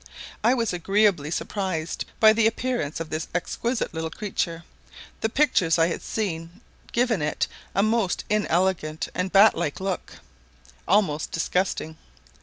[0.43, 4.63] I was agreeably surprised by the appearance of this exquisite little creature;
[5.19, 10.13] the pictures I had seen giving it a most inelegant and batlike look,
[10.87, 11.97] almost disgusting.